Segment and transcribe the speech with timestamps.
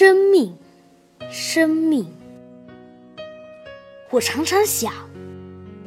[0.00, 0.54] 生命，
[1.28, 2.06] 生命。
[4.10, 4.92] 我常常想，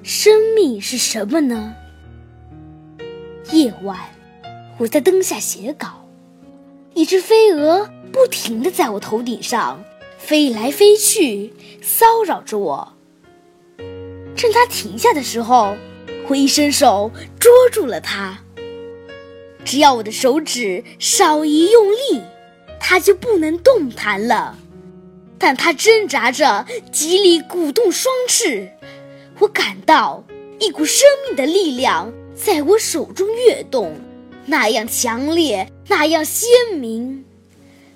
[0.04, 1.74] 生命是什么呢？
[3.54, 3.98] 夜晚，
[4.80, 6.10] 我在灯下写稿，
[6.94, 9.82] 一只飞蛾不停地在我头顶上
[10.18, 12.94] 飞来飞去，骚扰着我。
[14.36, 15.78] 趁它停下的时候，
[16.28, 17.10] 我一伸手
[17.40, 18.40] 捉住了它。
[19.64, 22.22] 只要我的手指稍一用力，
[22.84, 24.58] 它就不能动弹了。
[25.38, 28.70] 但它挣扎着，极力鼓动双翅，
[29.40, 30.24] 我感到
[30.60, 33.96] 一股生命的力量在我手中跃动，
[34.46, 37.24] 那样强烈，那样鲜明。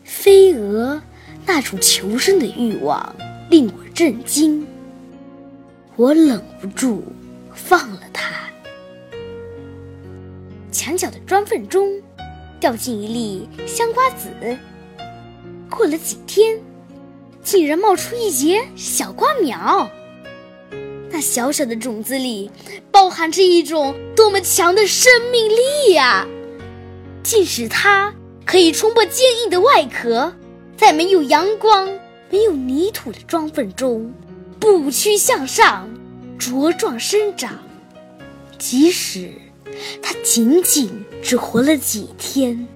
[0.03, 1.01] 飞蛾
[1.45, 3.15] 那种求生的欲望
[3.49, 4.65] 令我震惊，
[5.95, 7.03] 我忍不住
[7.53, 8.31] 放了它。
[10.71, 12.01] 墙角的砖缝中
[12.59, 14.29] 掉进一粒香瓜子，
[15.69, 16.59] 过了几天，
[17.43, 19.89] 竟然冒出一节小瓜苗。
[21.09, 22.51] 那小小的种子里
[22.91, 26.27] 包含着一种多么强的生命力呀！
[27.23, 28.13] 竟使它
[28.45, 30.33] 可以冲破坚硬的外壳，
[30.75, 31.87] 在没有阳光、
[32.29, 34.13] 没有泥土的砖缝中
[34.59, 35.89] 不屈向上，
[36.37, 37.57] 茁壮生长。
[38.57, 39.31] 即使
[40.01, 42.67] 它仅仅只活了几天。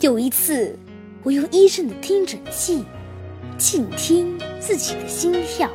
[0.00, 0.78] 有一次，
[1.28, 2.82] 我用医生的听诊器
[3.58, 5.70] 静听自己的心跳，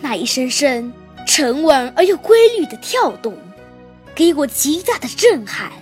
[0.00, 0.92] 那一声声
[1.26, 3.36] 沉稳而又规律的跳动，
[4.14, 5.72] 给我极大的震撼。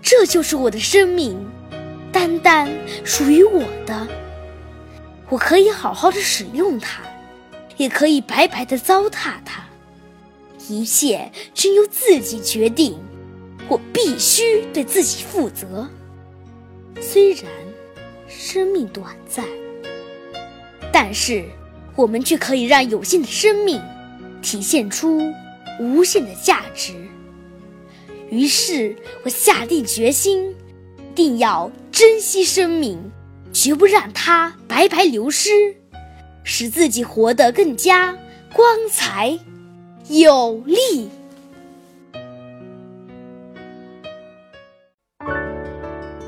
[0.00, 1.36] 这就是我的生命，
[2.12, 2.70] 单单
[3.04, 4.06] 属于我的。
[5.28, 7.02] 我可以好好的使用它，
[7.76, 9.64] 也可以白白的糟蹋它。
[10.68, 12.96] 一切均由自己决定，
[13.66, 15.88] 我必须对自己负责。
[17.00, 17.44] 虽然
[18.28, 19.44] 生命短暂，
[20.92, 21.44] 但是
[21.96, 23.80] 我们却可以让有限的生命
[24.40, 25.20] 体现出
[25.80, 26.94] 无限的价值。
[28.30, 30.54] 于是我下定决心，
[31.14, 33.10] 定要珍惜生命，
[33.52, 35.50] 绝不让它白白流失，
[36.44, 38.16] 使自己活得更加
[38.54, 39.38] 光彩
[40.08, 41.10] 有力。